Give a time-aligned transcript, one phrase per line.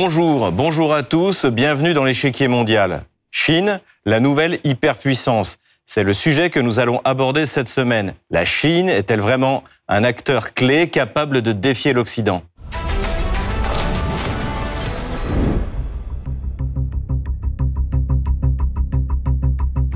[0.00, 3.02] Bonjour, bonjour à tous, bienvenue dans l'échiquier mondial.
[3.32, 5.58] Chine, la nouvelle hyperpuissance.
[5.86, 8.14] C'est le sujet que nous allons aborder cette semaine.
[8.30, 12.42] La Chine est-elle vraiment un acteur clé capable de défier l'Occident?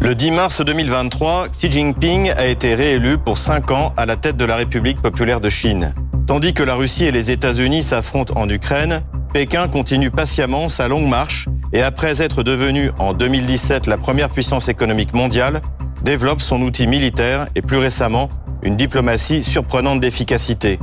[0.01, 4.37] Le 10 mars 2023, Xi Jinping a été réélu pour 5 ans à la tête
[4.37, 5.95] de la République populaire de Chine.
[6.27, 11.09] Tandis que la Russie et les États-Unis s'affrontent en Ukraine, Pékin continue patiemment sa longue
[11.09, 15.63] marche et après être devenu en 2017 la première puissance économique mondiale,
[16.05, 18.29] développe son outil militaire et plus récemment
[18.63, 20.79] une diplomatie surprenante d'efficacité.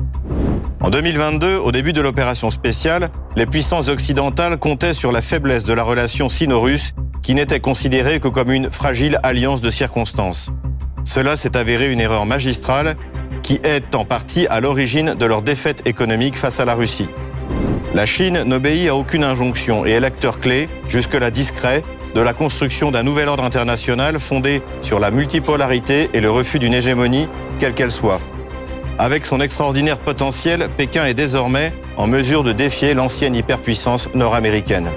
[0.81, 5.73] En 2022, au début de l'opération spéciale, les puissances occidentales comptaient sur la faiblesse de
[5.73, 10.51] la relation sino-russe qui n'était considérée que comme une fragile alliance de circonstances.
[11.05, 12.95] Cela s'est avéré une erreur magistrale
[13.43, 17.09] qui est en partie à l'origine de leur défaite économique face à la Russie.
[17.93, 21.83] La Chine n'obéit à aucune injonction et est l'acteur clé, jusque-là discret,
[22.15, 26.73] de la construction d'un nouvel ordre international fondé sur la multipolarité et le refus d'une
[26.73, 27.27] hégémonie,
[27.59, 28.21] quelle qu'elle soit.
[28.97, 34.89] Avec son extraordinaire potentiel, Pékin est désormais en mesure de défier l'ancienne hyperpuissance nord-américaine.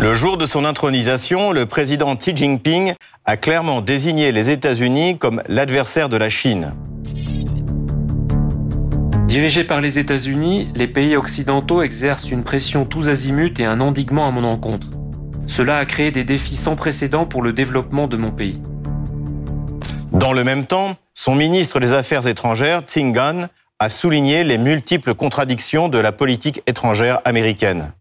[0.00, 5.42] Le jour de son intronisation, le président Xi Jinping a clairement désigné les États-Unis comme
[5.48, 6.72] l'adversaire de la Chine.
[9.26, 14.28] Dirigés par les États-Unis, les pays occidentaux exercent une pression tous azimuts et un endiguement
[14.28, 14.86] à mon encontre.
[15.48, 18.62] Cela a créé des défis sans précédent pour le développement de mon pays.
[20.12, 23.48] Dans le même temps, son ministre des Affaires étrangères, Gan,
[23.80, 27.92] a souligné les multiples contradictions de la politique étrangère américaine.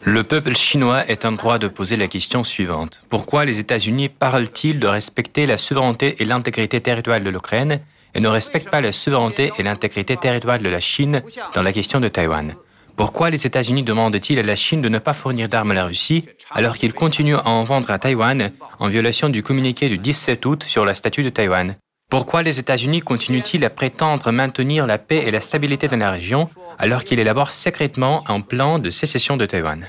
[0.00, 3.02] Le peuple chinois est en droit de poser la question suivante.
[3.10, 7.80] Pourquoi les États-Unis parlent-ils de respecter la souveraineté et l'intégrité territoriale de l'Ukraine
[8.14, 11.22] et ne respectent pas la souveraineté et l'intégrité territoriale de la Chine
[11.54, 12.54] dans la question de Taïwan?
[12.96, 16.26] Pourquoi les États-Unis demandent-ils à la Chine de ne pas fournir d'armes à la Russie
[16.50, 20.64] alors qu'ils continuent à en vendre à Taïwan en violation du communiqué du 17 août
[20.64, 21.76] sur la statue de Taïwan?
[22.08, 26.48] Pourquoi les États-Unis continuent-ils à prétendre maintenir la paix et la stabilité dans la région
[26.78, 29.88] alors qu'ils élaborent secrètement un plan de sécession de Taïwan?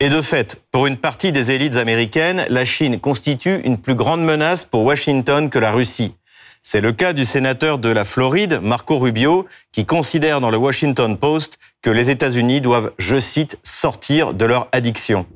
[0.00, 4.24] Et de fait, pour une partie des élites américaines, la Chine constitue une plus grande
[4.24, 6.14] menace pour Washington que la Russie.
[6.62, 11.16] C'est le cas du sénateur de la Floride, Marco Rubio, qui considère dans le Washington
[11.16, 15.26] Post que les États-Unis doivent, je cite, sortir de leur addiction.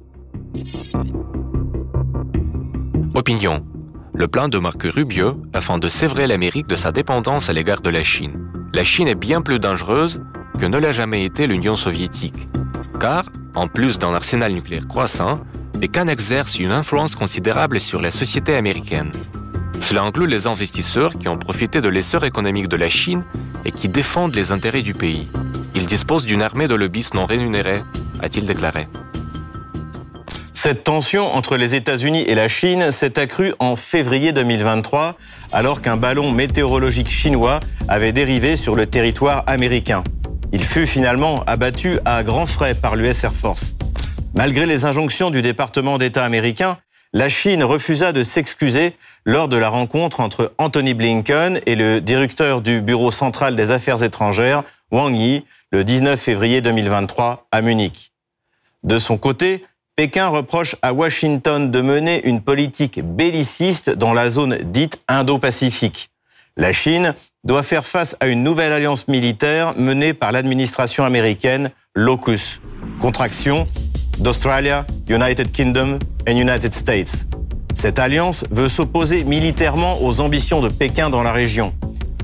[3.14, 3.64] Opinion.
[4.14, 7.90] Le plan de Marco Rubio afin de sévrer l'Amérique de sa dépendance à l'égard de
[7.90, 8.48] la Chine.
[8.72, 10.20] La Chine est bien plus dangereuse
[10.58, 12.48] que ne l'a jamais été l'Union soviétique.
[13.00, 15.40] Car, en plus d'un arsenal nucléaire croissant,
[15.80, 19.10] Pékin exerce une influence considérable sur la société américaine.
[19.80, 23.24] Cela inclut les investisseurs qui ont profité de l'essor économique de la Chine
[23.64, 25.28] et qui défendent les intérêts du pays.
[25.74, 27.82] Ils disposent d'une armée de lobbyistes non rémunérés,
[28.20, 28.88] a-t-il déclaré.
[30.54, 35.16] Cette tension entre les États-Unis et la Chine s'est accrue en février 2023,
[35.52, 40.02] alors qu'un ballon météorologique chinois avait dérivé sur le territoire américain.
[40.54, 43.74] Il fut finalement abattu à grands frais par l'US Air Force.
[44.34, 46.78] Malgré les injonctions du département d'État américain,
[47.12, 48.94] la Chine refusa de s'excuser
[49.24, 54.04] lors de la rencontre entre Anthony Blinken et le directeur du Bureau central des affaires
[54.04, 54.62] étrangères,
[54.92, 58.12] Wang Yi, le 19 février 2023 à Munich.
[58.84, 59.64] De son côté,
[59.96, 66.10] Pékin reproche à Washington de mener une politique belliciste dans la zone dite Indo-Pacifique.
[66.56, 67.12] La Chine
[67.44, 72.60] doit faire face à une nouvelle alliance militaire menée par l'administration américaine LOCUS,
[73.00, 73.66] contraction
[74.18, 77.26] d'Australia, United Kingdom et United States.
[77.74, 81.74] Cette alliance veut s'opposer militairement aux ambitions de Pékin dans la région.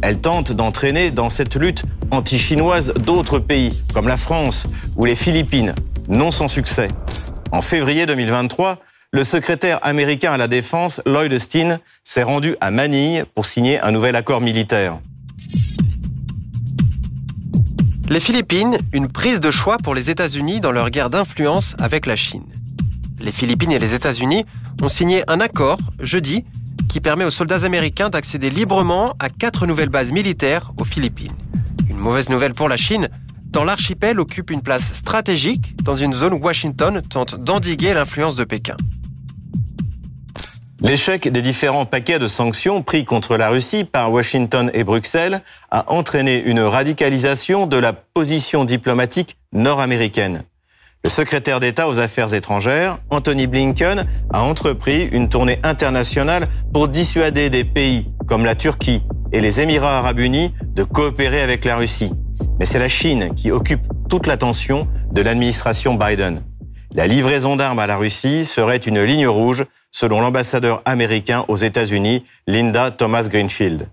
[0.02, 4.66] Elle tente d'entraîner dans cette lutte anti-chinoise d'autres pays, comme la France
[4.96, 5.74] ou les Philippines,
[6.08, 6.88] non sans succès.
[7.52, 8.78] En février 2023,
[9.12, 13.90] le secrétaire américain à la Défense, Lloyd Austin, s'est rendu à Manille pour signer un
[13.90, 15.00] nouvel accord militaire.
[18.10, 22.16] Les Philippines, une prise de choix pour les États-Unis dans leur guerre d'influence avec la
[22.16, 22.42] Chine.
[23.20, 24.44] Les Philippines et les États-Unis
[24.82, 26.44] ont signé un accord jeudi
[26.88, 31.36] qui permet aux soldats américains d'accéder librement à quatre nouvelles bases militaires aux Philippines.
[31.88, 33.08] Une mauvaise nouvelle pour la Chine,
[33.52, 38.42] tant l'archipel occupe une place stratégique dans une zone où Washington tente d'endiguer l'influence de
[38.42, 38.76] Pékin.
[40.82, 45.92] L'échec des différents paquets de sanctions pris contre la Russie par Washington et Bruxelles a
[45.92, 50.42] entraîné une radicalisation de la position diplomatique nord-américaine.
[51.04, 57.50] Le secrétaire d'État aux Affaires étrangères, Anthony Blinken, a entrepris une tournée internationale pour dissuader
[57.50, 62.12] des pays comme la Turquie et les Émirats arabes unis de coopérer avec la Russie.
[62.58, 66.42] Mais c'est la Chine qui occupe toute l'attention de l'administration Biden.
[66.94, 72.24] La livraison d'armes à la Russie serait une ligne rouge, selon l'ambassadeur américain aux États-Unis,
[72.46, 73.88] Linda Thomas Greenfield.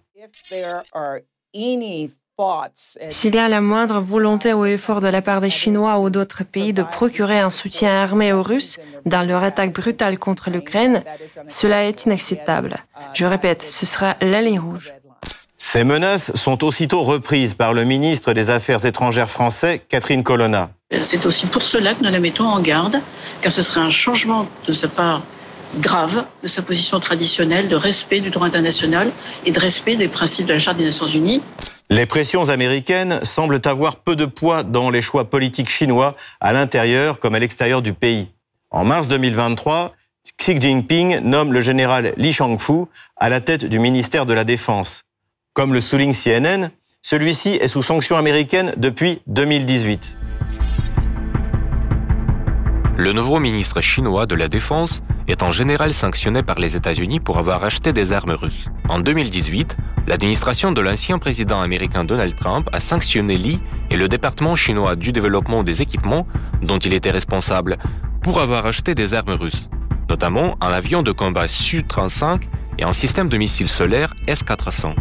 [3.09, 6.43] S'il y a la moindre volonté ou effort de la part des Chinois ou d'autres
[6.43, 11.03] pays de procurer un soutien armé aux Russes dans leur attaque brutale contre l'Ukraine,
[11.47, 12.77] cela est inacceptable.
[13.13, 14.93] Je répète, ce sera la ligne rouge.
[15.57, 20.69] Ces menaces sont aussitôt reprises par le ministre des Affaires étrangères français, Catherine Colonna.
[21.01, 23.01] C'est aussi pour cela que nous la mettons en garde,
[23.41, 25.21] car ce serait un changement de sa part
[25.79, 29.11] grave de sa position traditionnelle de respect du droit international
[29.45, 31.41] et de respect des principes de la Charte des Nations Unies.
[31.89, 37.19] Les pressions américaines semblent avoir peu de poids dans les choix politiques chinois à l'intérieur
[37.19, 38.29] comme à l'extérieur du pays.
[38.71, 39.93] En mars 2023,
[40.37, 42.85] Xi Jinping nomme le général Li Shangfu
[43.17, 45.03] à la tête du ministère de la Défense.
[45.53, 46.69] Comme le souligne CNN,
[47.01, 50.17] celui-ci est sous sanction américaine depuis 2018.
[52.97, 57.37] Le nouveau ministre chinois de la Défense est en général sanctionné par les États-Unis pour
[57.37, 58.69] avoir acheté des armes russes.
[58.89, 59.77] En 2018,
[60.07, 63.59] l'administration de l'ancien président américain Donald Trump a sanctionné Li
[63.91, 66.25] et le département chinois du développement des équipements
[66.63, 67.77] dont il était responsable
[68.23, 69.69] pour avoir acheté des armes russes,
[70.09, 72.41] notamment un avion de combat Su-35
[72.79, 74.95] et un système de missiles solaires S-400.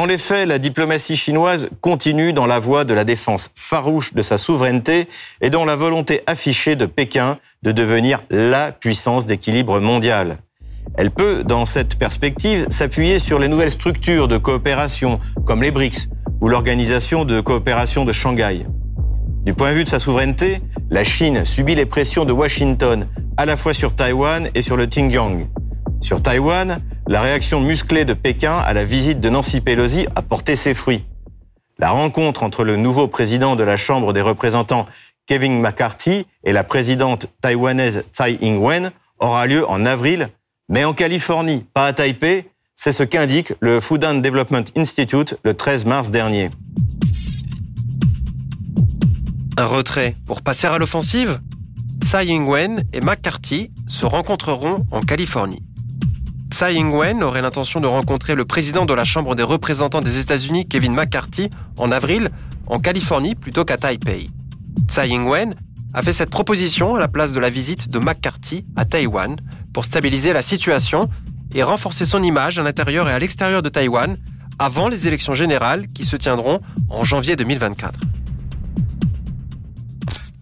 [0.00, 4.22] Dans les faits, la diplomatie chinoise continue dans la voie de la défense farouche de
[4.22, 5.08] sa souveraineté
[5.42, 10.38] et dans la volonté affichée de Pékin de devenir la puissance d'équilibre mondial.
[10.96, 16.08] Elle peut, dans cette perspective, s'appuyer sur les nouvelles structures de coopération comme les BRICS
[16.40, 18.64] ou l'Organisation de coopération de Shanghai.
[19.44, 23.06] Du point de vue de sa souveraineté, la Chine subit les pressions de Washington,
[23.36, 25.46] à la fois sur Taïwan et sur le Xinjiang.
[26.00, 30.56] Sur Taïwan, la réaction musclée de Pékin à la visite de Nancy Pelosi a porté
[30.56, 31.04] ses fruits.
[31.78, 34.86] La rencontre entre le nouveau président de la Chambre des représentants,
[35.26, 40.30] Kevin McCarthy, et la présidente taïwanaise Tsai Ing-wen aura lieu en avril,
[40.68, 42.50] mais en Californie, pas à Taipei.
[42.76, 46.48] C'est ce qu'indique le Fudan Development Institute le 13 mars dernier.
[49.58, 51.40] Un retrait pour passer à l'offensive
[52.02, 55.62] Tsai Ing-wen et McCarthy se rencontreront en Californie.
[56.60, 60.68] Tsai Ing-wen aurait l'intention de rencontrer le président de la Chambre des représentants des États-Unis,
[60.68, 61.48] Kevin McCarthy,
[61.78, 62.28] en avril,
[62.66, 64.28] en Californie plutôt qu'à Taipei.
[64.86, 65.54] Tsai Ing-wen
[65.94, 69.36] a fait cette proposition à la place de la visite de McCarthy à Taïwan
[69.72, 71.08] pour stabiliser la situation
[71.54, 74.18] et renforcer son image à l'intérieur et à l'extérieur de Taïwan
[74.58, 76.60] avant les élections générales qui se tiendront
[76.90, 77.94] en janvier 2024.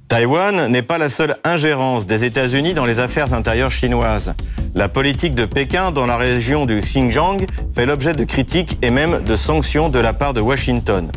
[0.09, 4.33] Taïwan n'est pas la seule ingérence des États-Unis dans les affaires intérieures chinoises.
[4.75, 7.45] La politique de Pékin dans la région du Xinjiang
[7.75, 11.13] fait l'objet de critiques et même de sanctions de la part de Washington.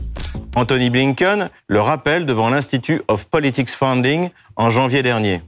[0.56, 5.42] Anthony Blinken le rappelle devant l'Institute of Politics Funding en janvier dernier.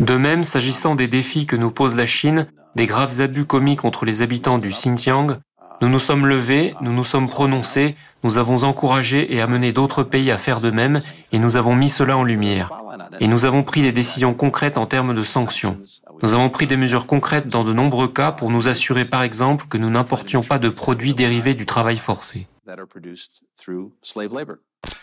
[0.00, 4.04] De même, s'agissant des défis que nous pose la Chine, des graves abus commis contre
[4.04, 5.38] les habitants du Xinjiang,
[5.80, 7.94] nous nous sommes levés, nous nous sommes prononcés,
[8.24, 11.00] nous avons encouragé et amené d'autres pays à faire de même,
[11.32, 12.72] et nous avons mis cela en lumière.
[13.20, 15.78] Et nous avons pris des décisions concrètes en termes de sanctions.
[16.22, 19.66] Nous avons pris des mesures concrètes dans de nombreux cas pour nous assurer par exemple
[19.68, 22.48] que nous n'importions pas de produits dérivés du travail forcé.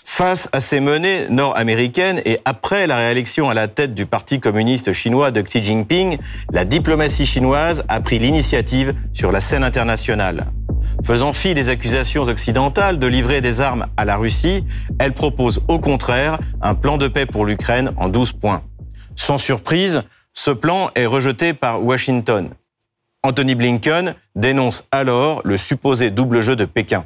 [0.04, 4.94] Face à ces menées nord-américaines et après la réélection à la tête du Parti communiste
[4.94, 6.18] chinois de Xi Jinping,
[6.52, 10.48] la diplomatie chinoise a pris l'initiative sur la scène internationale.
[11.04, 14.64] Faisant fi des accusations occidentales de livrer des armes à la Russie,
[15.00, 18.64] elle propose au contraire un plan de paix pour l'Ukraine en 12 points.
[19.16, 22.50] Sans surprise, ce plan est rejeté par Washington.
[23.24, 27.06] Anthony Blinken dénonce alors le supposé double jeu de Pékin.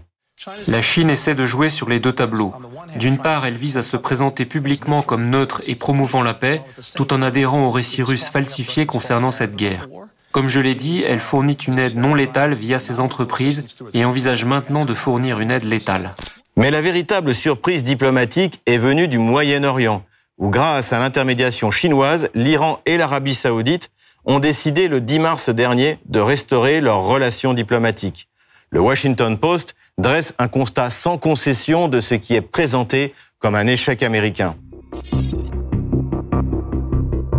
[0.68, 2.54] La Chine essaie de jouer sur les deux tableaux.
[2.96, 6.62] D'une part, elle vise à se présenter publiquement comme neutre et promouvant la paix,
[6.96, 9.88] tout en adhérant aux récits russes falsifiés concernant cette guerre.
[10.32, 14.46] Comme je l'ai dit, elle fournit une aide non létale via ses entreprises et envisage
[14.46, 16.14] maintenant de fournir une aide létale.
[16.56, 20.04] Mais la véritable surprise diplomatique est venue du Moyen-Orient,
[20.38, 23.92] où grâce à l'intermédiation chinoise, l'Iran et l'Arabie saoudite
[24.26, 28.28] ont décidé le 10 mars dernier de restaurer leurs relations diplomatiques.
[28.70, 33.66] Le Washington Post dresse un constat sans concession de ce qui est présenté comme un
[33.66, 34.56] échec américain.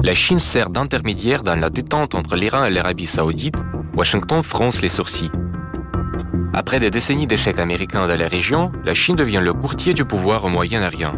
[0.03, 3.57] La Chine sert d'intermédiaire dans la détente entre l'Iran et l'Arabie saoudite.
[3.95, 5.31] Washington fronce les sourcils.
[6.55, 10.45] Après des décennies d'échecs américains dans la région, la Chine devient le courtier du pouvoir
[10.47, 11.13] au Moyen-Orient.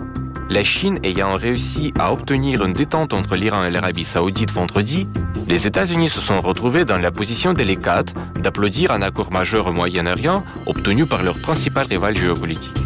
[0.51, 5.07] La Chine ayant réussi à obtenir une détente entre l'Iran et l'Arabie saoudite vendredi,
[5.47, 10.45] les États-Unis se sont retrouvés dans la position délicate d'applaudir un accord majeur au Moyen-Orient
[10.67, 12.77] obtenu par leur principal rival géopolitique.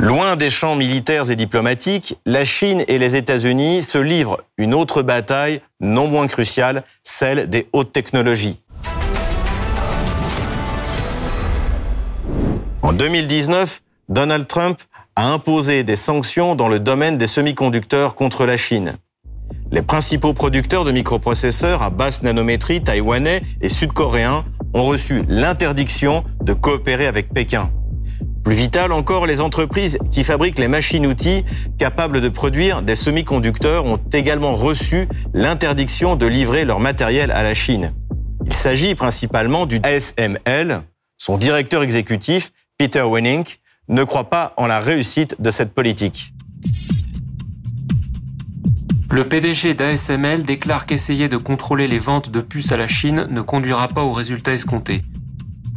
[0.00, 5.02] Loin des champs militaires et diplomatiques, la Chine et les États-Unis se livrent une autre
[5.02, 8.60] bataille non moins cruciale, celle des hautes technologies.
[12.82, 14.78] En 2019, Donald Trump
[15.16, 18.92] a imposé des sanctions dans le domaine des semi-conducteurs contre la Chine.
[19.72, 26.52] Les principaux producteurs de microprocesseurs à basse nanométrie taïwanais et sud-coréens ont reçu l'interdiction de
[26.52, 27.72] coopérer avec Pékin.
[28.48, 31.44] Plus vital encore, les entreprises qui fabriquent les machines-outils
[31.78, 37.52] capables de produire des semi-conducteurs ont également reçu l'interdiction de livrer leur matériel à la
[37.52, 37.92] Chine.
[38.46, 40.80] Il s'agit principalement du ASML.
[41.18, 46.32] Son directeur exécutif, Peter Wenink, ne croit pas en la réussite de cette politique.
[49.10, 53.42] Le PDG d'ASML déclare qu'essayer de contrôler les ventes de puces à la Chine ne
[53.42, 55.02] conduira pas aux résultats escomptés.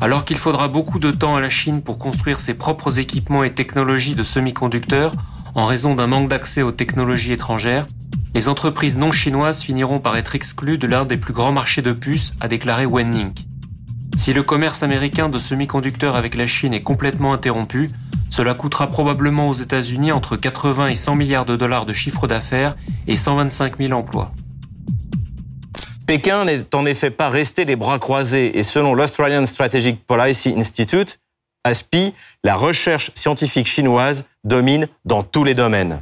[0.02, 3.54] Alors qu'il faudra beaucoup de temps à la Chine pour construire ses propres équipements et
[3.54, 5.14] technologies de semi-conducteurs
[5.54, 7.86] en raison d'un manque d'accès aux technologies étrangères,
[8.34, 11.92] les entreprises non chinoises finiront par être exclues de l'un des plus grands marchés de
[11.92, 13.34] puces, a déclaré Wen Ning.
[14.16, 17.88] Si le commerce américain de semi-conducteurs avec la Chine est complètement interrompu,
[18.32, 22.76] cela coûtera probablement aux États-Unis entre 80 et 100 milliards de dollars de chiffre d'affaires
[23.06, 24.32] et 125 000 emplois.
[26.12, 31.22] Pékin n'est en effet pas resté les bras croisés et selon l'Australian Strategic Policy Institute,
[31.64, 32.14] ASPI,
[32.44, 36.02] la recherche scientifique chinoise domine dans tous les domaines.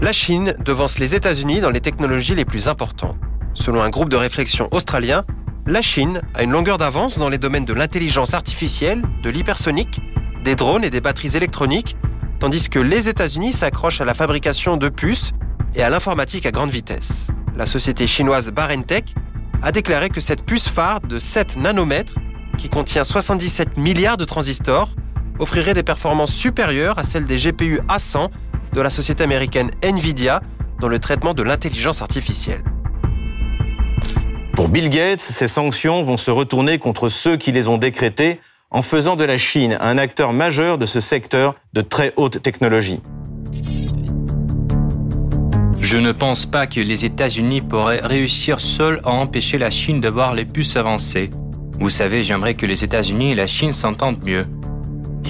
[0.00, 3.16] La Chine devance les États-Unis dans les technologies les plus importantes.
[3.52, 5.24] Selon un groupe de réflexion australien,
[5.66, 10.00] la Chine a une longueur d'avance dans les domaines de l'intelligence artificielle, de l'hypersonique,
[10.44, 11.96] des drones et des batteries électroniques,
[12.38, 15.32] tandis que les États-Unis s'accrochent à la fabrication de puces
[15.74, 17.28] et à l'informatique à grande vitesse.
[17.56, 19.14] La société chinoise Barentech
[19.62, 22.14] a déclaré que cette puce phare de 7 nanomètres,
[22.56, 24.90] qui contient 77 milliards de transistors,
[25.38, 28.28] offrirait des performances supérieures à celles des GPU A100
[28.72, 30.42] de la société américaine Nvidia
[30.80, 32.62] dans le traitement de l'intelligence artificielle.
[34.54, 38.82] Pour Bill Gates, ces sanctions vont se retourner contre ceux qui les ont décrétées en
[38.82, 43.00] faisant de la Chine un acteur majeur de ce secteur de très haute technologie.
[45.90, 50.10] Je ne pense pas que les États-Unis pourraient réussir seuls à empêcher la Chine de
[50.10, 51.30] voir les puces avancer.
[51.80, 54.44] Vous savez, j'aimerais que les États-Unis et la Chine s'entendent mieux.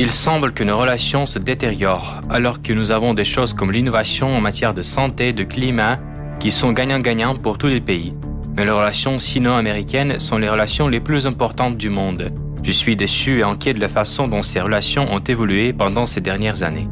[0.00, 4.36] Il semble que nos relations se détériorent, alors que nous avons des choses comme l'innovation
[4.36, 6.00] en matière de santé, de climat,
[6.40, 8.12] qui sont gagnant-gagnant pour tous les pays.
[8.56, 12.32] Mais les relations sino-américaines sont les relations les plus importantes du monde.
[12.64, 16.20] Je suis déçu et inquiet de la façon dont ces relations ont évolué pendant ces
[16.20, 16.88] dernières années.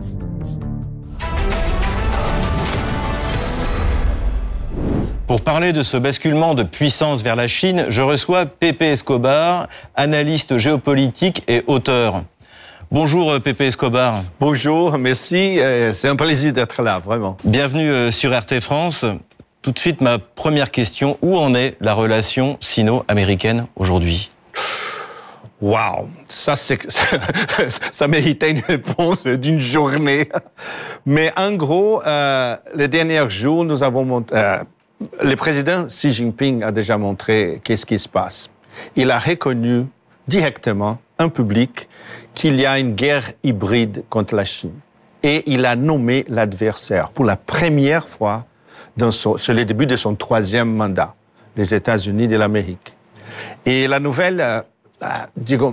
[5.27, 10.57] Pour parler de ce basculement de puissance vers la Chine, je reçois Pepe Escobar, analyste
[10.57, 12.23] géopolitique et auteur.
[12.93, 14.23] Bonjour euh, Pepe Escobar.
[14.39, 15.59] Bonjour, merci.
[15.59, 17.37] Euh, c'est un plaisir d'être là, vraiment.
[17.43, 19.05] Bienvenue euh, sur RT France.
[19.63, 21.19] Tout de suite, ma première question.
[21.23, 24.31] Où en est la relation sino-américaine aujourd'hui?
[25.61, 26.79] Wow, ça, c'est,
[27.91, 30.29] ça, méritait une réponse d'une journée.
[31.07, 34.59] Mais en gros, euh, les derniers jours, nous avons monté, euh,
[35.23, 38.51] le président Xi Jinping a déjà montré qu'est-ce qui se passe.
[38.95, 39.87] Il a reconnu
[40.29, 41.89] directement un public
[42.35, 44.75] qu'il y a une guerre hybride contre la Chine.
[45.23, 48.47] Et il a nommé l'adversaire pour la première fois
[48.97, 51.15] dans sur le début de son troisième mandat,
[51.57, 52.97] les États-Unis de l'Amérique.
[53.65, 55.27] Et la nouvelle, euh,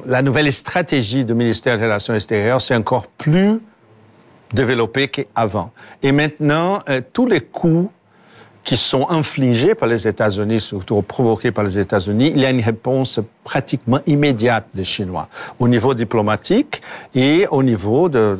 [0.05, 3.59] la nouvelle stratégie du ministère des Relations extérieures, c'est encore plus
[4.53, 5.71] développé qu'avant.
[6.01, 7.89] Et maintenant, euh, tous les coups
[8.63, 12.61] qui sont infligés par les États-Unis, surtout provoqués par les États-Unis, il y a une
[12.61, 15.27] réponse pratiquement immédiate des Chinois,
[15.59, 16.81] au niveau diplomatique
[17.13, 18.37] et au niveau de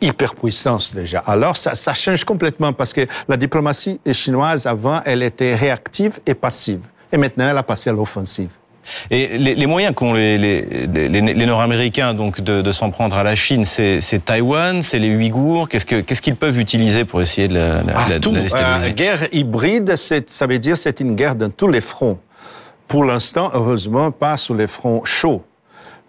[0.00, 1.20] hyperpuissance déjà.
[1.26, 6.34] Alors ça, ça change complètement parce que la diplomatie chinoise avant, elle était réactive et
[6.34, 6.80] passive.
[7.10, 8.50] Et maintenant, elle a passé à l'offensive.
[9.10, 13.22] Et les, les moyens qu'ont les, les, les Nord-Américains donc de, de s'en prendre à
[13.22, 15.68] la Chine, c'est Taïwan, c'est les Ouïghours.
[15.68, 18.94] Qu'est-ce qu'ils peuvent utiliser pour essayer de la, la, ah, la, tout, la déstabiliser euh,
[18.94, 22.18] Guerre hybride, ça veut dire c'est une guerre dans tous les fronts.
[22.86, 25.44] pour l'instant, heureusement, pas sur les fronts chauds.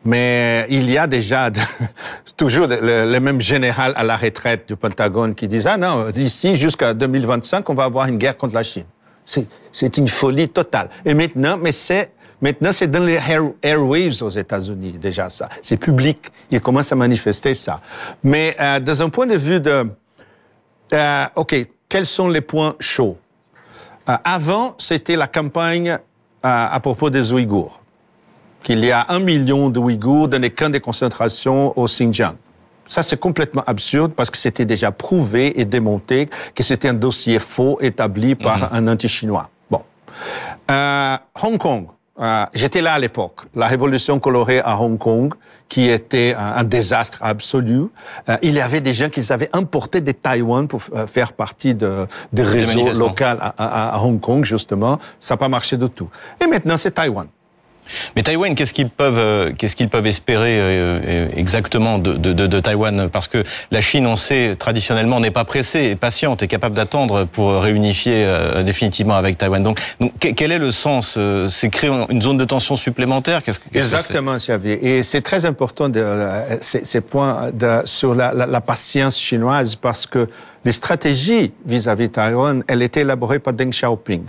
[0.06, 1.60] Mais il y a déjà de,
[2.38, 6.56] toujours le, le, même général à la retraite du Pentagone qui disent ah non d'ici
[6.56, 8.86] jusqu'à 2025 on va avoir une guerre contre la Chine.
[9.72, 10.90] C'est une folie totale.
[11.06, 15.50] Et maintenant, mais c'est maintenant c'est dans les air, airwaves aux États-Unis déjà ça.
[15.62, 16.18] C'est public.
[16.52, 17.80] Ils commencent à manifester ça.
[18.24, 19.90] Mais euh, dans un point de vue de
[20.94, 21.56] euh, ok
[21.88, 23.18] quels sont les points chauds?
[24.10, 25.98] Euh, Avant c'était la campagne euh,
[26.44, 27.82] à propos des Ouïghours
[28.64, 32.36] qu'il y a un million de Ouïghours dans les camps de concentration au Xinjiang.
[32.86, 37.38] Ça, c'est complètement absurde parce que c'était déjà prouvé et démonté que c'était un dossier
[37.40, 38.78] faux établi par mm -hmm.
[38.78, 39.50] un anti-chinois.
[39.70, 39.82] Bon.
[40.72, 41.86] Euh, Hong Kong.
[42.20, 43.42] Euh, J'étais là à l'époque.
[43.56, 45.34] La révolution colorée à Hong Kong,
[45.68, 47.84] qui était un, un désastre absolu.
[48.28, 52.08] Euh, il y avait des gens qui avaient importé des Taïwan pour faire partie de,
[52.34, 55.00] des réseaux locaux à, à, à Hong Kong, justement.
[55.20, 56.10] Ça n'a pas marché du tout.
[56.44, 57.28] Et maintenant, c'est Taïwan.
[58.16, 62.60] Mais Taïwan, qu'est-ce qu'ils peuvent, qu'est-ce qu'ils peuvent espérer euh, exactement de, de, de, de,
[62.60, 63.10] Taïwan?
[63.10, 67.26] Parce que la Chine, on sait traditionnellement, n'est pas pressée, est patiente, est capable d'attendre
[67.26, 69.64] pour réunifier euh, définitivement avec Taïwan.
[69.64, 73.44] Donc, donc, quel est le sens euh, C'est créer une zone de tension supplémentaire?
[73.44, 74.98] Qu'est-ce qu Exactement, Xavier.
[74.98, 76.04] Et c'est très important de,
[76.62, 80.28] ces, ces points de, sur la, la, la, patience chinoise parce que
[80.66, 84.24] les stratégies vis-à-vis -vis Taïwan, elles étaient élaborées par Deng Xiaoping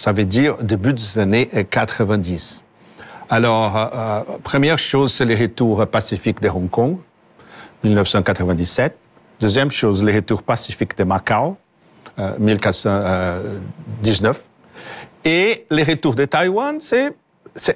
[0.00, 2.64] ça veut dire début des années 90.
[3.28, 6.96] Alors, euh, première chose, c'est le retour pacifique de Hong Kong,
[7.84, 8.96] 1997.
[9.38, 11.58] Deuxième chose, le retour pacifique de Macao,
[12.18, 14.42] euh, 1419.
[15.26, 17.12] Et le retour de Taïwan, c'est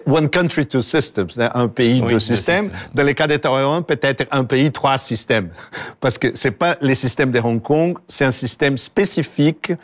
[0.06, 2.70] one country, two systems, un pays, oui, deux systèmes.
[2.70, 2.90] Système.
[2.94, 5.50] Dans le cas de Taïwan, peut-être un pays, trois systèmes.
[6.00, 9.74] Parce que c'est pas le système de Hong Kong, c'est un système spécifique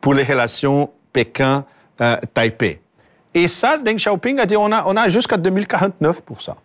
[0.00, 1.64] pour les relations Pékin
[2.00, 2.80] euh, Taipei.
[3.34, 6.56] Et ça, Deng Xiaoping a dit on a, on a jusqu'à 2049 pour ça.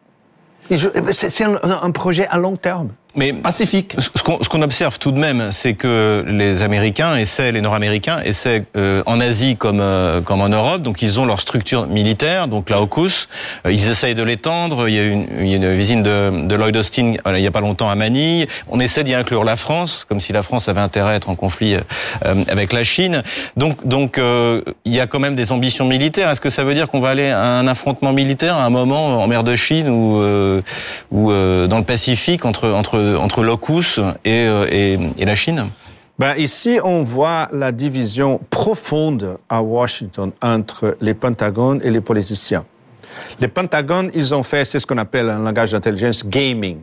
[1.12, 2.89] C'est un, un projet à long terme.
[3.15, 3.95] Mais pacifique.
[3.99, 8.63] Ce qu'on qu observe tout de même, c'est que les Américains essaient, les Nord-Américains essaient
[8.76, 12.71] euh, en Asie comme euh, comme en Europe, donc ils ont leur structure militaire, donc
[12.71, 13.28] la AUKUS,
[13.67, 14.89] euh, ils essayent de l'étendre.
[14.89, 17.47] Il y a une, il y a une visite de, de Lloyd Austin il y
[17.47, 18.47] a pas longtemps à Manille.
[18.67, 21.36] On essaie d'y inclure la France, comme si la France avait intérêt à être en
[21.36, 23.21] conflit euh, avec la Chine.
[23.58, 26.32] Donc donc euh, il y a quand même des ambitions militaires.
[26.32, 29.21] Est-ce que ça veut dire qu'on va aller à un affrontement militaire à un moment
[29.21, 30.23] en mer de Chine ou
[31.12, 35.70] ou dans le Pacifique entre entre entre l'OCUS et, et, la Chine
[36.20, 42.66] ben Ici, on voit la division profonde à Washington entre les Pentagones et les politiciens.
[43.39, 46.80] Les Pentagones, ils ont fait, c'est ce qu'on appelle un langage d'intelligence, gaming.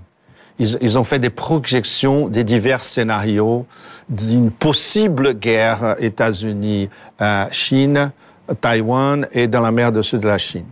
[0.59, 3.67] Ils, ils, ont fait des projections des divers scénarios
[4.09, 8.13] d'une possible guerre États-Unis-Chine,
[8.61, 10.67] Taïwan et dans la mer du Sud de la Chine.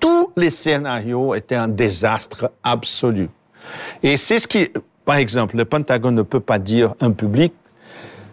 [0.00, 3.28] Tous les scénarios étaient un désastre absolu.
[4.02, 4.68] Et c'est ce qui,
[5.04, 7.52] par exemple, le Pentagone ne peut pas dire en public,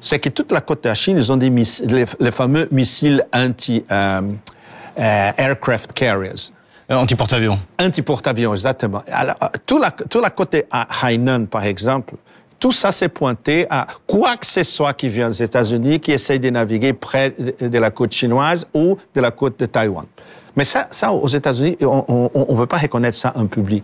[0.01, 3.25] c'est que toute la côte de la Chine, ils ont des les, les fameux missiles
[3.33, 3.89] anti-aircraft
[4.99, 6.51] euh, euh, carriers.
[6.89, 7.59] Anti-porte-avions.
[7.79, 9.03] Anti-porte-avions, exactement.
[9.11, 12.15] Alors, tout la, tout la côté à Hainan, par exemple,
[12.59, 16.39] tout ça s'est pointé à quoi que ce soit qui vient des États-Unis, qui essaye
[16.39, 20.05] de naviguer près de la côte chinoise ou de la côte de Taïwan.
[20.55, 23.83] Mais ça, ça aux États-Unis, on ne veut pas reconnaître ça en public.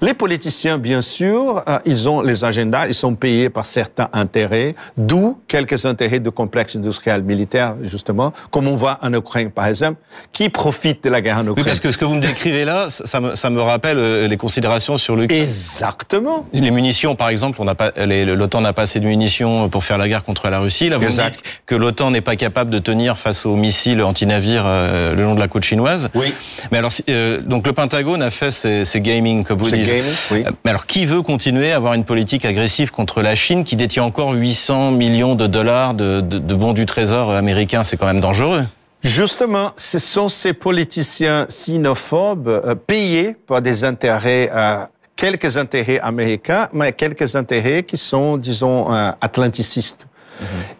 [0.00, 4.74] Les politiciens, bien sûr, euh, ils ont les agendas, ils sont payés par certains intérêts,
[4.96, 9.98] d'où quelques intérêts de complexe industriel militaire, justement, comme on voit en Ukraine, par exemple,
[10.32, 11.56] qui profitent de la guerre en Ukraine.
[11.58, 14.28] Oui, parce que ce que vous me décrivez là, ça me, ça me rappelle euh,
[14.28, 15.30] les considérations sur le...
[15.32, 16.44] Exactement.
[16.52, 19.96] Les munitions, par exemple, on n'a pas, l'OTAN n'a pas assez de munitions pour faire
[19.96, 20.88] la guerre contre la Russie.
[20.88, 25.14] Là, vous dites que l'OTAN n'est pas capable de tenir face aux missiles anti-navires euh,
[25.14, 25.83] le long de la côte chinoise.
[26.14, 26.32] Oui.
[26.72, 29.92] Mais alors, euh, donc le Pentagone a fait ces gaming, comme vous dites.
[30.30, 30.44] Oui.
[30.64, 34.04] Mais alors, qui veut continuer à avoir une politique agressive contre la Chine qui détient
[34.04, 37.84] encore 800 millions de dollars de, de, de bons du trésor américain?
[37.84, 38.64] C'est quand même dangereux.
[39.04, 46.68] Justement, ce sont ces politiciens sinophobes euh, payés par des intérêts, euh, quelques intérêts américains,
[46.72, 50.06] mais quelques intérêts qui sont, disons, euh, atlanticistes.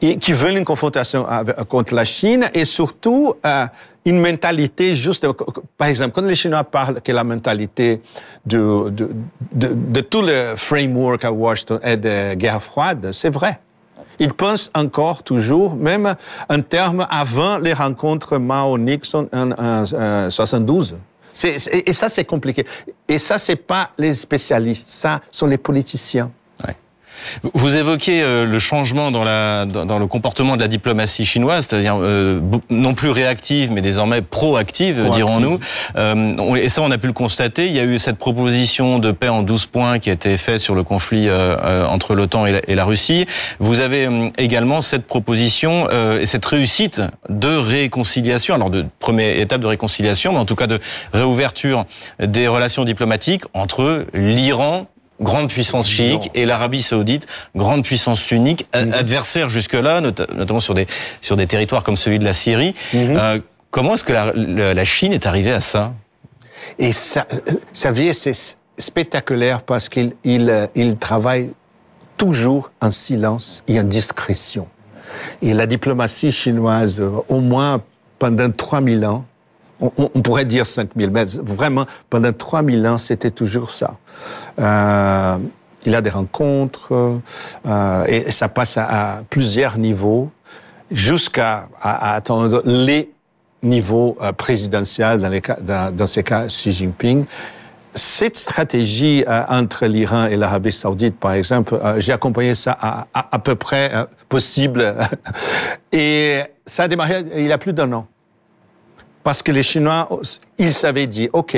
[0.03, 1.27] Et qui veulent une confrontation
[1.69, 3.67] contre la Chine et surtout euh,
[4.05, 5.27] une mentalité juste,
[5.79, 8.03] par exemple, quand les Chinois parlent que la mentalité
[8.45, 9.11] de, de,
[9.53, 13.59] de, tout le framework à Washington est de guerre froide, c'est vrai.
[14.19, 16.15] Ils pensent encore toujours, même
[16.49, 19.85] en termes avant les rencontres Mao-Nixon en, en,
[20.27, 20.97] en 72.
[21.33, 22.65] C est, c est, et ça, c'est compliqué.
[23.09, 26.31] Et ça, c'est pas les spécialistes, ça sont les politiciens.
[27.55, 31.97] Vous évoquez euh, le changement dans, la, dans, le comportement de la diplomatie chinoise, c'est-à-dire
[32.01, 35.59] euh, non plus réactive, mais désormais proactive, dirons-nous.
[35.97, 37.67] Euh, et ça, on a pu le constater.
[37.67, 40.61] Il y a eu cette proposition de paix en 12 points qui a été faite
[40.61, 41.29] sur le conflit
[41.89, 43.27] entre l'OTAN et, la Russie.
[43.59, 45.89] Vous avez également cette proposition
[46.21, 50.67] et cette réussite de réconciliation, alors de première étape de réconciliation, mais en tout cas
[50.67, 50.79] de
[51.13, 51.87] réouverture
[52.21, 54.87] des relations diplomatiques entre l'Iran
[55.21, 60.87] grande puissance chiite, et l'Arabie saoudite, grande puissance sunnique, adversaire jusque-là, notamment sur des,
[61.21, 62.75] sur des territoires comme celui de la Syrie.
[62.93, 63.17] Mhm.
[63.17, 63.39] Euh,
[63.71, 64.33] comment est-ce que la,
[64.75, 65.93] la, Chine est arrivée à ça?
[66.79, 67.27] Et ça,
[67.73, 71.51] Xavier, c'est spectaculaire parce qu'il il, il travaille
[72.17, 74.67] toujours en silence et en discrétion.
[75.43, 77.83] Et la diplomatie chinoise, au moins
[78.19, 79.25] pendant 3000 ans,
[79.81, 83.97] on, pourrait dire 5000, mais vraiment, pendant 3000 ans, c'était toujours ça.
[84.59, 85.39] Euh,
[85.85, 87.21] il a des rencontres,
[87.67, 90.31] euh, et ça passe à, plusieurs niveaux,
[90.91, 93.15] jusqu'à atteindre les
[93.65, 97.25] niveaux euh, présidentiels, dans, les dans, dans ces cas, Xi Jinping.
[97.95, 103.07] Cette stratégie euh, entre l'Iran et l'Arabie saoudite, par exemple, euh, j'ai accompagné ça à,
[103.15, 103.93] à, à peu près
[104.29, 104.97] possible.
[105.93, 108.07] et ça a démarré il y a plus d'un an.
[109.25, 110.07] Parce que les Chinois,
[110.59, 111.57] ils savaient dire, OK,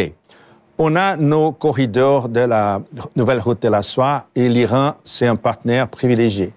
[0.79, 2.81] on a nos corridors de la
[3.17, 6.53] nouvelle route de la soie et l'Iran, c'est un partenaire privilégié.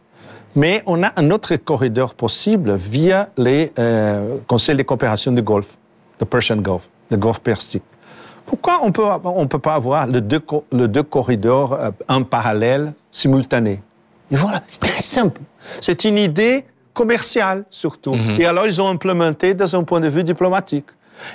[0.56, 5.78] Mais on a un autre corridor possible via les euh, conseils de coopération du Golfe,
[6.20, 7.84] le Persian Gulf, le Golfe Persique.
[8.46, 10.42] Pourquoi on peut on peut pas avoir les deux,
[10.72, 13.82] le deux corridors euh, en parallèle, simultanés
[14.30, 15.42] Et voilà, c'est très simple.
[15.82, 18.14] C'est une idée commerciale surtout.
[18.14, 18.42] Mm-hmm.
[18.42, 20.86] Et alors ils ont implémenté dans un point de vue diplomatique.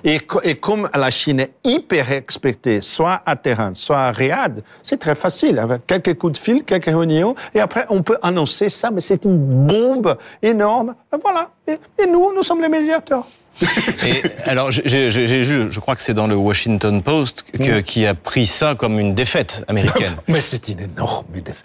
[0.02, 0.20] Et,
[0.56, 5.58] comme la Chine est hyper expectée, soit à Téhéran, soit à Riyad, c'est très facile.
[5.58, 9.24] Avec quelques coups de fil, quelques réunions, et après, on peut annoncer ça, mais c'est
[9.24, 10.94] une bombe énorme.
[11.12, 11.50] Et voilà.
[11.66, 13.26] Et, nous, nous sommes les médiateurs.
[14.04, 18.46] et alors, j'ai je crois que c'est dans le Washington Post que, qui a pris
[18.46, 20.16] ça comme une défaite américaine.
[20.28, 21.64] mais c'est une énorme défaite.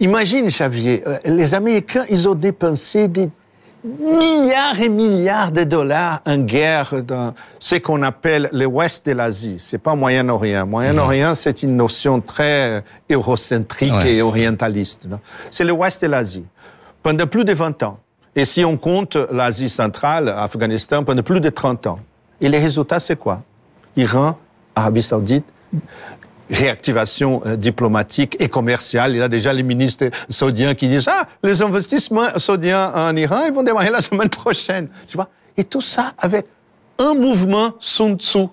[0.00, 3.30] Imagine, Xavier, euh, les Américains, ils ont dépensé des
[3.98, 9.56] milliards et milliards de dollars en guerre dans ce qu'on appelle le Ouest de l'Asie.
[9.58, 10.66] C'est pas Moyen-Orient.
[10.66, 15.06] Moyen-Orient, c'est une notion très eurocentrique et orientaliste.
[15.50, 16.44] C'est le Ouest de l'Asie.
[17.02, 17.98] Pendant plus de 20 ans.
[18.36, 21.98] Et si on compte l'Asie centrale, Afghanistan, pendant plus de 30 ans.
[22.40, 23.42] Et les résultats, c'est quoi?
[23.96, 24.38] Iran,
[24.74, 25.44] Arabie Saoudite,
[26.50, 29.12] réactivation euh, diplomatique et commerciale.
[29.12, 33.42] Il y a déjà les ministres saoudiens qui disent ah les investissements saoudiens en Iran
[33.46, 34.88] ils vont démarrer la semaine prochaine.
[35.06, 35.28] Tu vois?
[35.56, 36.46] Et tout ça avec
[36.98, 38.46] un mouvement Sun Tzu,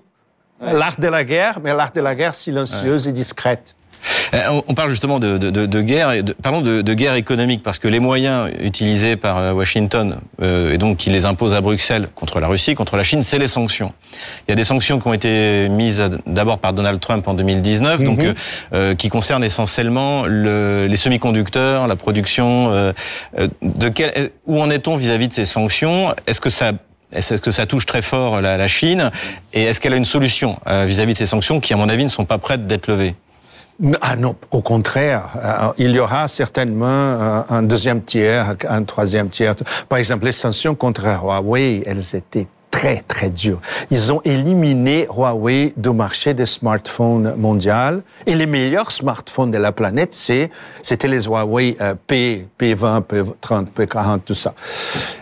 [0.62, 3.75] l'art de la guerre, mais l'art de la guerre silencieuse et discrète.
[4.35, 7.87] Euh, on parle justement de, de, de guerre, de, pardon, de, guerre économique, parce que
[7.87, 12.39] les moyens utilisés par euh, Washington, euh, et donc qui les impose à Bruxelles contre
[12.39, 13.93] la Russie, contre la Chine, c'est les sanctions.
[14.47, 18.03] Il y a des sanctions qui ont été mises d'abord par Donald Trump en 2019,
[18.03, 18.33] donc mhm.
[18.73, 22.93] euh, qui concernent essentiellement le, les semi-conducteurs, la production.
[23.61, 26.13] de quel, où en est-on vis-à-vis de ces sanctions?
[26.27, 26.71] Est-ce que ça
[27.13, 29.11] est-ce que ça touche très fort la, la Chine?
[29.53, 32.03] Et est-ce qu'elle a une solution vis-à-vis -vis de ces sanctions qui, à mon avis,
[32.03, 33.15] ne sont pas prêtes d'être levées?
[34.01, 39.29] Ah non, au contraire, euh, il y aura certainement euh, un deuxième tiers, un troisième
[39.29, 39.55] tiers.
[39.89, 43.59] Par exemple, les sanctions contre Huawei, elles étaient très très dures.
[43.89, 49.71] Ils ont éliminé Huawei du marché des smartphones mondial et les meilleurs smartphones de la
[49.71, 50.49] planète, c'est
[50.81, 54.53] c'était les Huawei euh, P P20, P30, P40, tout ça.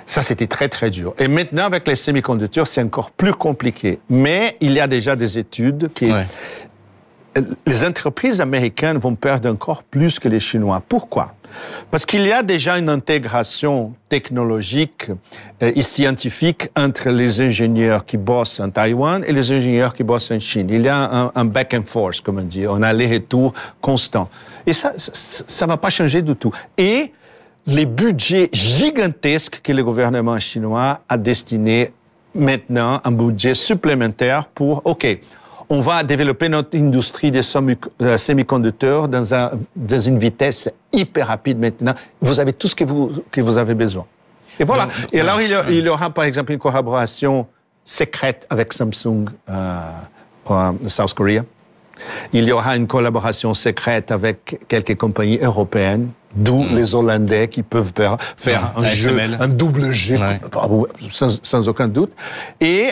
[0.06, 1.14] Ça c'était très très dur.
[1.18, 4.00] Et maintenant avec les semi-conducteurs, c'est encore plus compliqué.
[4.10, 6.12] Mais il y a déjà des études qui
[7.66, 10.82] les entreprises américaines vont perdre encore plus que les Chinois.
[10.88, 11.34] Pourquoi?
[11.92, 15.10] Parce qu'il y a déjà une intégration technologique
[15.62, 20.32] euh, et scientifique entre les ingénieurs qui bossent en Taïwan et les ingénieurs qui bossent
[20.32, 20.68] en Chine.
[20.70, 24.30] Il y a un, back and forth, comme on dit, on a les retours constants.
[24.66, 26.52] Et ça, ça ne va pas changer du tout.
[26.78, 27.12] Et
[27.68, 31.94] les budgets gigantesques que le gouvernement chinois a destinés
[32.36, 35.06] maintenant, un budget supplémentaire pour, OK,
[35.74, 41.58] on va développer notre industrie des euh, semi-conducteurs dans, un, dans une vitesse hyper rapide
[41.58, 41.96] maintenant.
[42.22, 44.06] Vous avez tout ce que vous, que vous avez besoin.
[44.60, 44.88] Et voilà.
[45.12, 47.48] Et alors, il y, aura, par exemple, une collaboration
[47.84, 49.80] secrète avec Samsung euh,
[50.46, 51.44] en South Korea.
[52.34, 56.76] Il y aura une collaboration secrète avec quelques compagnies européennes, d'où hmm.
[56.76, 57.94] les Hollandais qui peuvent
[58.38, 60.20] faire un jeu, un double jeu,
[61.10, 62.12] sans, aucun doute.
[62.62, 62.92] Et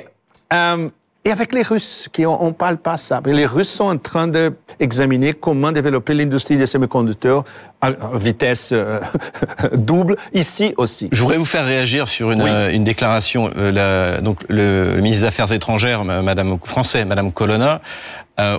[0.51, 0.89] euh,
[1.23, 3.21] et avec les Russes, qui on, on parle pas ça.
[3.25, 7.43] Mais les Russes sont en train d'examiner comment développer l'industrie des semi-conducteurs
[7.81, 8.99] à vitesse euh,
[9.73, 11.09] double ici aussi.
[11.11, 13.51] Je voudrais vous faire réagir sur une, euh, une déclaration.
[13.55, 17.81] Euh, la, donc le, le, ministre des Affaires étrangères, Madame français, Madame Colonna,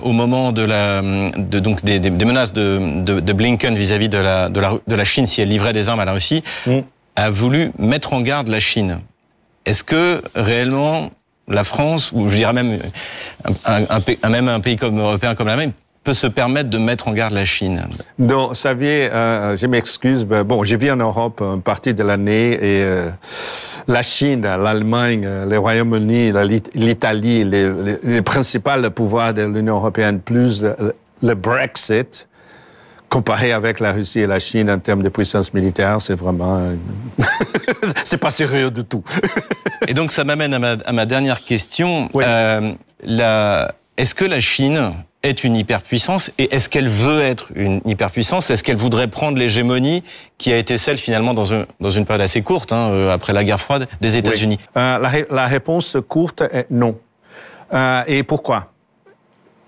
[0.03, 4.07] au moment de la, de, donc des, des, des menaces de, de, de Blinken vis-à-vis
[4.07, 6.41] de, la, de, la, de la Chine si elle livrait des armes à la Russie,
[6.67, 6.79] mm.
[7.17, 9.01] a voulu mettre en garde la Chine.
[9.65, 11.11] Est-ce que réellement
[11.47, 12.79] la France, ou je dirais même
[13.65, 15.71] un, un, un, même un pays comme européen comme la même,
[16.03, 17.83] peut se permettre de mettre en garde la Chine.
[18.19, 22.83] Non, savez, euh, je m'excuse, bon, j'ai vu en Europe une partie de l'année et
[22.83, 23.09] euh,
[23.87, 26.33] la Chine, l'Allemagne, le Royaume-Uni,
[26.75, 30.65] l'Italie, les, les, les, principaux pouvoirs de l'Union européenne, plus
[31.21, 32.27] le Brexit,
[33.13, 36.71] comparé avec la Russie et la Chine en termes de puissance militaire, c'est vraiment...
[38.03, 39.03] c'est pas sérieux du tout.
[39.87, 42.09] et donc ça m'amène à ma, à ma, dernière question.
[42.15, 42.23] Oui.
[42.25, 42.71] Euh,
[43.03, 43.75] la...
[43.97, 48.49] Est-ce que la Chine est une hyperpuissance et est-ce qu'elle veut être une hyperpuissance?
[48.49, 50.03] Est-ce qu'elle voudrait prendre l'hégémonie
[50.39, 53.33] qui a été celle finalement dans, un, dans une période assez courte, hein, euh, après
[53.33, 54.57] la guerre froide, des États-Unis?
[54.59, 54.81] Oui.
[54.81, 56.97] euh, la, la, réponse courte est non.
[57.73, 58.72] Euh, et pourquoi?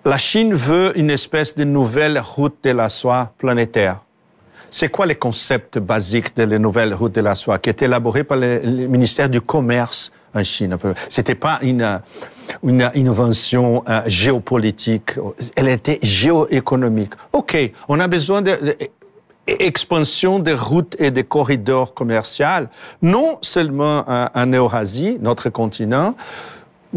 [0.05, 4.01] La Chine veut une espèce de nouvelle route de la soie planétaire.
[4.69, 8.23] C'est quoi les concepts basiques de la nouvelle route de la soie qui est élaboré
[8.23, 10.77] par le, le ministère du Commerce en Chine
[11.09, 12.01] C'était pas une,
[12.63, 15.11] une invention euh, géopolitique,
[15.55, 17.13] elle était géoéconomique.
[17.33, 18.77] OK, on a besoin de, de
[19.47, 22.67] expansion des routes et des corridors commerciaux,
[23.01, 26.15] non seulement en Eurasie, notre continent,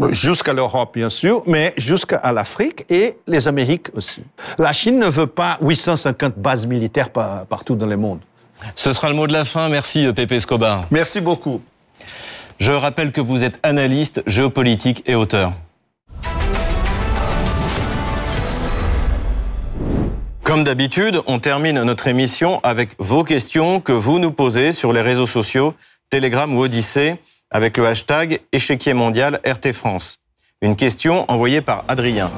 [0.09, 4.23] jusqu'à l'Europe, bien sûr, mais jusqu'à l'Afrique et les Amériques aussi.
[4.57, 8.19] La Chine ne veut pas 850 bases militaires par, partout dans le monde.
[8.75, 9.69] Ce sera le mot de la fin.
[9.69, 10.81] Merci, euh, Pepe Escobar.
[10.91, 11.61] Merci beaucoup.
[12.59, 15.53] Je rappelle que vous êtes analyste, géopolitique et auteur.
[20.43, 25.01] Comme d'habitude, on termine notre émission avec vos questions que vous nous posez sur les
[25.01, 25.75] réseaux sociaux,
[26.09, 27.19] Telegram ou Odyssée
[27.51, 30.19] avec le hashtag échiquier mondial RT France.
[30.61, 32.31] Une question envoyée par Adrien.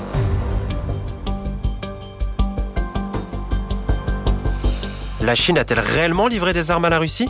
[5.21, 7.29] La Chine a-t-elle réellement livré des armes à la Russie?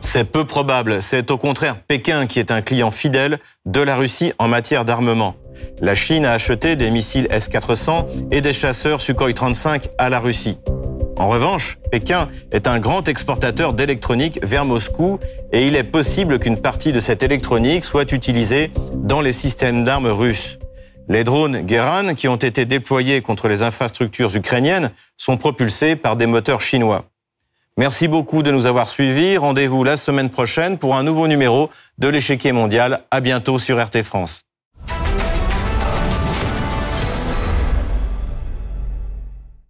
[0.00, 1.02] C'est peu probable.
[1.02, 5.36] C'est au contraire Pékin qui est un client fidèle de la Russie en matière d'armement.
[5.80, 10.58] La Chine a acheté des missiles S-400 et des chasseurs Sukhoi 35 à la Russie.
[11.20, 15.18] En revanche, Pékin est un grand exportateur d'électronique vers Moscou
[15.52, 20.06] et il est possible qu'une partie de cette électronique soit utilisée dans les systèmes d'armes
[20.06, 20.58] russes.
[21.10, 26.26] Les drones Geran qui ont été déployés contre les infrastructures ukrainiennes sont propulsés par des
[26.26, 27.04] moteurs chinois.
[27.76, 29.36] Merci beaucoup de nous avoir suivis.
[29.36, 33.02] Rendez-vous la semaine prochaine pour un nouveau numéro de l'échiquier mondial.
[33.10, 34.46] À bientôt sur RT France.